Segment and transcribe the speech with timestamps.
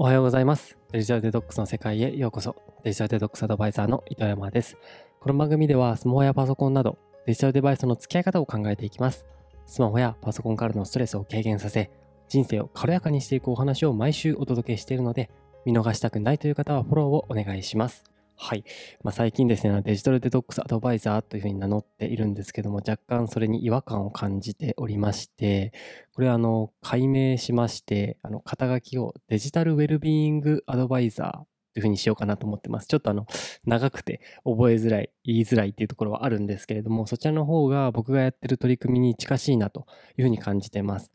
[0.00, 0.78] おはようございます。
[0.92, 2.54] デジタルデトックスの世界へようこそ。
[2.84, 4.76] デジタルデトックスアドバイザーの糸山です。
[5.18, 9.26] この番組ではスマホやパソコンなどデジタルデバイスの付き合い方を考えていきます。
[9.66, 11.90] スマホやパソコンからのストレスを軽減させ、
[12.28, 15.30] 人生を軽やかにしていくお話を毎週お届けしているので、
[15.66, 18.04] 見逃したくないという方はフォローをお願いします。
[18.40, 18.62] はい。
[19.02, 25.72] まあ、最近ですね、デジタルデトックスアドバイザーというふうに名乗っているんですけども、若干それに違和感を感じておりまして、
[26.14, 31.30] これはあの、解明しまして、あの、肩書きをデジタルウェルビーイングアドバイザー
[31.74, 32.86] というふうにしようかなと思ってます。
[32.86, 33.26] ちょっとあの、
[33.64, 39.86] 長くて覚えづらい、言いづらいっていうところはあるんですけれども、そちらの方が僕がやってる取り組みに近しいなと
[40.16, 41.10] いうふうに感じてます。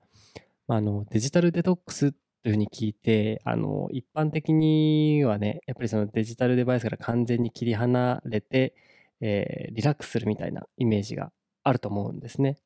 [0.67, 8.75] まあ、あの、デジタルデトックスというふうに聞いて、あの、一般的にはね、やっぱりそのデジタルデバイスから完全に切り離れて、
[9.21, 11.31] えーリラックスするみたいなイメージが
[11.63, 12.57] あると思うんですね。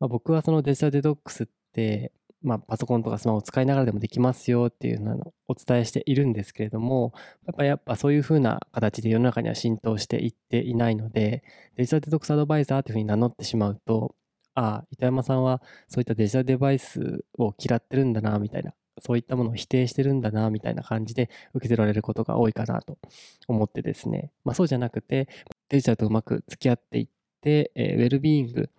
[0.00, 7.12] まあ、僕はそのデジタルデトックスって、まあ、パソコンとかスマホを使いながらでもできますよっていうのをお伝えしているんですけれども、
[7.46, 11.42] やっぱやっぱそういう風な形で世の中には浸透していっていないので、
[11.76, 14.14] デジタルデトックスアドバイザーというふうに名乗ってしまうと、
[14.54, 22.98] ああ、糸山さんはそういったデジタルデバイスを嫌ってるんだな、みたいな、そういったものを否定してるんだな、みたいな感じで受け取られることが多いかなと
[23.48, 25.28] 思ってですね、まあそうじゃなくて、
[25.68, 27.08] デジタルとうまく付き合っていっ
[27.40, 28.70] て、えーウェルビーイング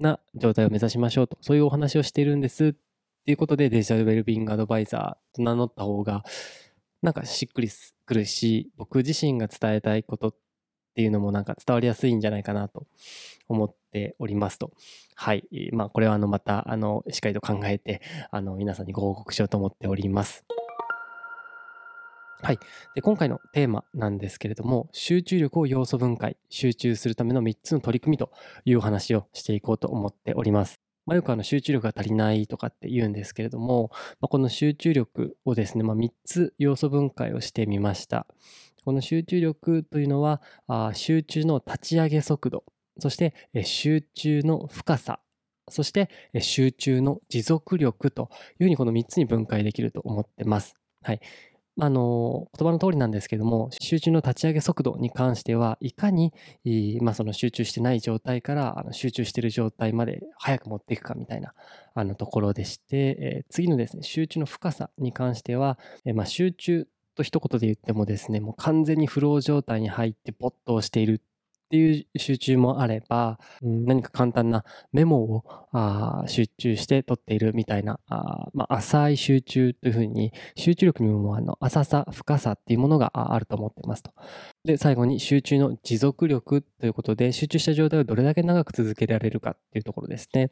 [0.00, 2.72] な状態を目指しましょうと、そういうお話をしているんですっ
[3.24, 6.24] ていうことでデジタルウェルビーイングアドバイザーと名乗った方が、
[7.02, 7.68] なんかしっくり
[8.06, 10.34] くるし、僕自身が伝えたいことっ
[10.94, 12.86] ていうのもなんか伝わりやすいんじゃないかなと
[13.48, 14.72] 思っておりますと。
[15.14, 15.44] はい。
[15.72, 20.44] まあこれはあのまたあのしっかりと考えて、あの皆さんにご報告しようと思っております。
[22.42, 22.58] はい。
[22.94, 28.32] で、今回のテーマなんですけれども、集中力を要素分解、集中するための3つの取り組みと
[28.66, 30.80] いうお話をしていこうと思っております。
[31.06, 38.26] まあ、よくあの集中力が足りないとかって言うんですけれども、まあ、この集中力をですね、まあ、3つ要素分解をしてみました。
[38.84, 42.64] この集中力というのは、あ集中の立ち上げ速度、
[42.98, 43.34] そして
[43.64, 45.20] 集中の深さ、
[45.68, 46.10] そして
[46.40, 50.74] 集中の持続力というふうにこの3つに分解できると思ってます。
[51.02, 51.20] はい。
[51.76, 56.32] まあの言葉の通りなんですけども集中の立ち上げ速度に関してはいかに、
[57.02, 61.52] まあ、その集中してない状態からあの集中している状態まで早く持っていくかみたいな
[61.94, 71.20] あのところでして、えー次のですね集中の深さに関しては、えーまあ、集中と一言で言ってもですねもう完全にフロー状態に入って没頭している
[71.64, 84.12] っていう集中もあれば、うん何か簡単なメモをあ集中して取っているみたいなあ、まあ、浅い集中というふうに集中力にもあの浅さ深さっていうものがああると思ってますと。
[84.64, 90.50] で最後に集中の持続力ということで集中した状態をどれだけ長く続けられるかっていうところですね。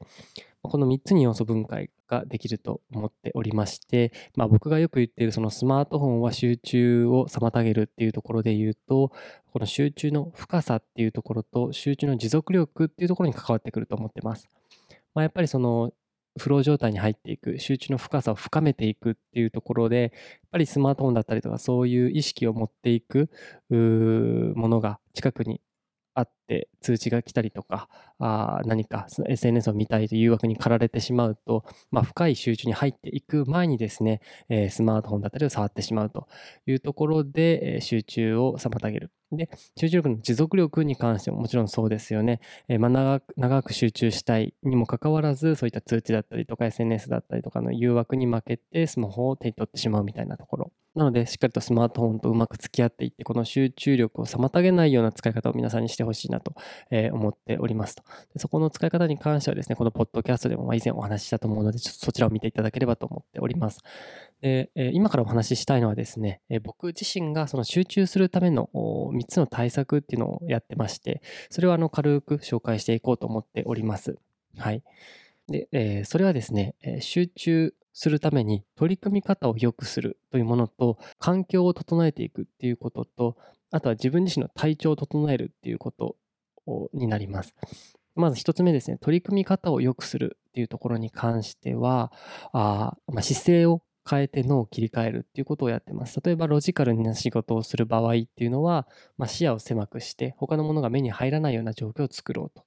[0.62, 9.10] この3つに要素分解ができると思っておりまして、まあ、僕がよく言っているそのスマートフォンは集中を妨げるっていうところで言うと
[9.52, 14.48] この集中の深さっていうところと集中の持続力っていうところに関わってくると思ってます。
[15.14, 15.92] まあ、やっぱりその
[16.38, 20.10] フロー状態に入っていく集中の深さを深めていくっていうところでやっ
[20.52, 23.30] ぱりスマートフォンだったりとかそういう意識を持っていく
[23.68, 25.60] ものが近くに
[26.14, 36.28] あって通知が来たりとかあ何か SNS を見たいという誘惑に駆られてしまうと、まあ、深い集中に入っていく前にですね、えースマートフォンだったりを触ってしまうと
[36.66, 39.10] いうところで、えー集中を妨げる。
[39.32, 42.40] で、集中力の持続力に関してももちろんそうですよね。
[42.68, 50.72] えーまあ、長く長く集中したいにもかかわらず、そういった通知だったりとか SNS だったりとかの誘惑に負けてスマホを手に取ってしまうみたいなところ。
[50.94, 56.54] なので、しっかりとスマートフォンとうまく付き合っていって、この集中力を妨げないような使い方を皆さんにしてほしいなと、
[57.12, 58.02] 思っておりますと。
[58.36, 63.80] そこの使い方に関してはですね、このポッドキャストでも以前お話ししたと思うので、ちょっとそちらを見ていただければと思っております。
[64.42, 74.18] で、今からお話ししたいのはですね、僕自身がその集中するための3つの対策っていうのをやってまして、それをあの軽く紹介していこうと思っております。
[74.58, 74.82] はい。
[75.48, 83.36] で、えーそれはですね、えー集中するために取り組み方を良くするというものと、環境を整えていくっていうことと、
[83.70, 86.16] あとは自分自身の体調を整えるっていうこと
[86.66, 87.54] をになります。
[88.14, 92.12] まず一つ目ですね、取り組み方を良くするっていうところに関しては、
[92.52, 96.20] あまあ、姿勢を変えて脳を切り替えるっていうことをやってます。
[96.22, 98.86] 例えばロジカルな仕事をする場合っていうのは、
[99.16, 102.64] まあ、視野を狭くして他のものが目に入らないような状況を作ろうと。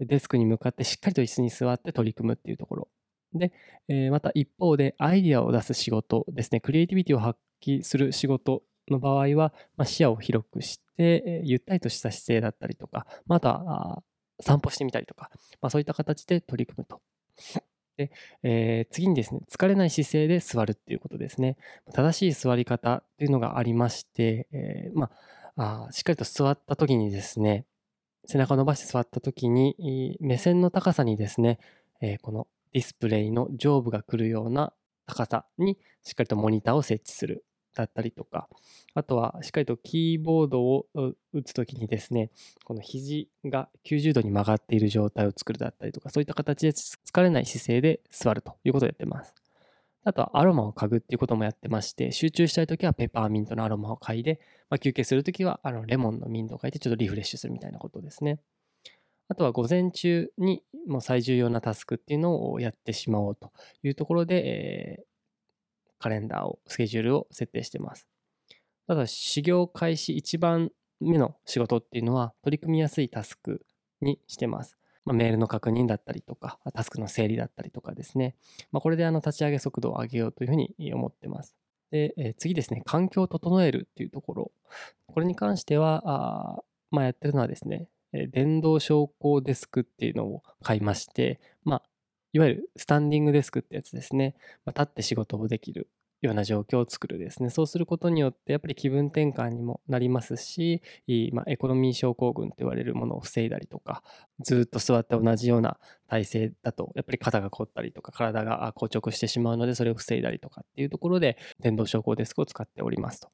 [0.00, 2.88] デスクに向かってしっかりと椅子に座って取り組むっていうところ。
[3.34, 3.52] で、
[3.88, 14.02] えーまた一方でアイディアを出す仕事ですね、クリエイティビティを発揮する仕事の場合は、まあ、視野を広くして、えーゆったりとした姿勢だったりとか、また、
[14.40, 15.30] 散歩してみたりとか、
[15.60, 17.00] まあ、そういった形で取り組むと。
[17.96, 18.10] で、
[18.42, 21.56] えー、次にですね、疲れない姿勢で座るっていうことですね。
[21.94, 25.10] 正しい座り方っていうのがありまして、えー、ま
[25.56, 27.64] あ、あしっかりと座った時にですね、
[28.26, 31.58] 背中を伸ばして座った時に、目線の高さにですね、
[32.02, 32.46] えー、この
[32.76, 34.74] ディスプレイの上部が来るような
[35.06, 38.50] 高さにしっかりとモニターを設置するだったりとか、
[38.92, 40.84] あとはしっかりとキーボードを
[41.32, 42.30] 打つときにですね、
[42.66, 49.34] この肘が90度に曲がっている状態を作るだったりとか、そういった形で疲れない姿勢で座るということをやってます。
[50.04, 54.38] あとはアロマを嗅ぐっていうこともやってまして、集中したいときはペパーミントのアロマを嗅いで、
[54.68, 58.38] まあ、休憩するときはあのレモンのミントを嗅いでちょっとリフレッシュするみたいなことですね。
[59.28, 63.52] あとは午前中にもう最重要なタスクっていうのをやってしまおうと
[63.82, 65.06] いうところで、えー、
[65.98, 68.06] カレンダーを、スケジュールを設定してます。
[68.86, 70.70] ただ、修行開始一番
[71.00, 73.66] 目の仕事っていうのは取り組みやすいタスク
[74.00, 74.76] にしてます。
[75.04, 78.36] まあ、メールの確認だったりとか、タスクの整理だったりとかですね。
[78.70, 81.56] まあ、これであの立ち上げ速度を上げようというふうに思ってます。
[81.90, 84.52] で、えー、次ですね、環境を整えるっていうところ。
[85.06, 91.82] これに関しては、あまあ、やってるのはですね、電動昇降デスクっていうのを買いまして、まあ、
[92.32, 94.34] いわゆるスタンディングデスクってやつですね。
[94.64, 95.88] まあ、立って仕事をできる
[96.22, 97.50] ような状況を作るですね。
[97.50, 100.82] そうすることによって、やっぱり気分転換にもなりますし、
[101.32, 104.02] まあ、エコノミー症候群と言われるものを防いだりとか、
[104.40, 113.28] ずっと座って同じような体勢だと、やっぱり肩が凝ったりとか、体が硬直してしまうので、それを防いだりとかっていうところで、電動昇降デスクを使っておりますと。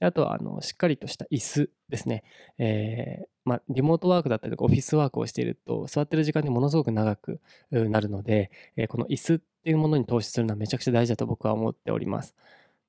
[0.00, 2.24] あとは、あの、しっかりとした椅子ですね。
[2.58, 7.40] えー、まあ、リモートワークだったりとか、オフィスワークをしていると、座ってる時間でものすごく長く
[7.70, 12.34] なるので、えー、この椅子っていうものに投資するのはめちゃくちゃ大事だと僕は思っております。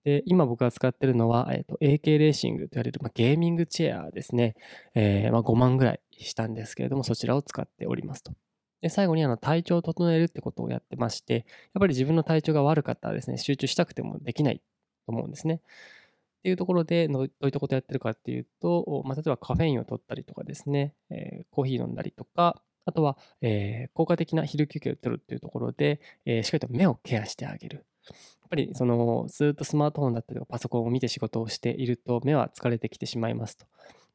[0.04, 4.56] で、今僕が使ってるのは、え、ー、と、AK レーシングと言われる、まあ、ゲーミングチェアですね。
[4.96, 8.32] えー、まあ、5万ぐらいしたんですけれども、そちらを使っておりますと。
[8.82, 11.44] で、最後にあの体調を整えるってことをやってまして、やっ
[11.80, 14.62] ぱり自分の体調が悪かったらですね、集中したくてもできない
[15.06, 15.62] と思うんですね。
[16.38, 27.86] っていうところで、どういったことやってるかっていうと、まあ、例えばカフェインを取ったりとかですね、えー、コーヒー飲んだりとか、あとは、えー、効果的な昼休憩を取るっていうところで、えー、しっかりと目をケアしてあげる。
[28.08, 33.66] やっぱりそのずっとスマートフォンだったりとかパソコンを見て仕事をしていると目は疲れてきてしまいますと。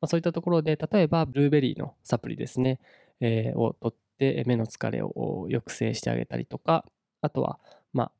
[0.01, 2.81] まあ、そういったところで、例えばブルーベリーのサプリですね、
[3.21, 6.87] えー、を取って目の疲れを抑制してあげたりとか、
[7.21, 7.61] あとは、
[7.93, 8.13] まあ、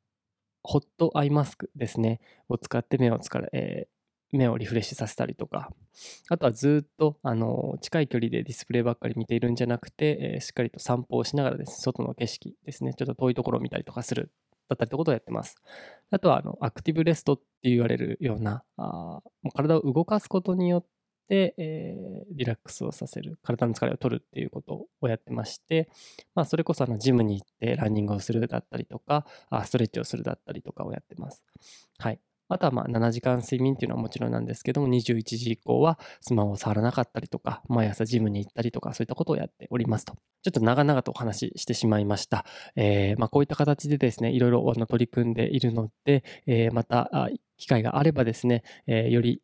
[0.63, 3.87] ホットアイマスクですね、を使って目を疲れ、え
[4.37, 5.69] 目をリフレッシュさせたりとか、
[6.29, 14.31] あとはずっとあの近い距離でディスプレイばっかり見ているんじゃなくて、えー、しっかりと散歩をしながらですね、外の景色ですね、ちょっと遠いところを見たりとかする
[14.69, 15.55] だったりということをやってます。
[16.11, 20.85] あとはあのアクティブレストって言われるような、あもう体を動かすことによっ
[21.27, 25.89] て、えー、リラックスをさせる、体の疲れを取るっていうことをやってまして、
[26.35, 31.43] まあ、それこそあのジムに行ってランニングをするだったりとか、あストレッチをするだったりとかをやってます。
[31.97, 32.19] はい。
[32.53, 40.15] あとはまあ7時間睡眠っていうのはもちろんなんですけども、21時以降はスマホを触らなかったりとか、毎朝ジムに行ったりとか、そういったことをやっておりますと。
[40.43, 42.45] ちょっと長々とお話ししてしまいました。
[42.75, 49.41] えー、まあこういった形でですね、いろいろ取り組んでいるので、えー、また機会があればですね、えー、より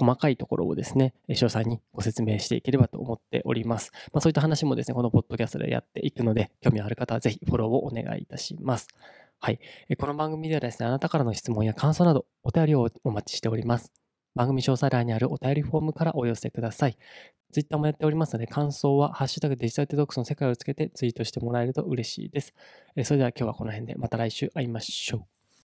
[0.00, 3.92] 細かいところをですね、詳細にご説明していければと思っております。
[4.12, 8.88] まあ、そういった話もですね、このポッドキャストでやっていくので、興味ある方はぜひフォローをお願いいたします。
[9.42, 9.58] はい。
[9.96, 13.90] この番組ではですね、あなたからの質問や感想などお便りをお待ちしております。
[14.34, 16.98] 番組詳細欄にあるお便りフォームからお寄せください。
[17.50, 22.52] ツイッターもやっておりますので、感想はハッシュタグデジタルデトックスの世界をつけてツイートしてもらえると嬉しいです。
[23.02, 25.39] それでは今日はこの辺でまた来週会いましょう。